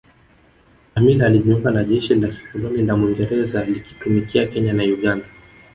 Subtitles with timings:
[0.95, 5.25] Amin alijiunga na jeshi la kikoloni la Mwingereza likitumikia Kenya na Uganda